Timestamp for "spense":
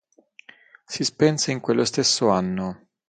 1.03-1.51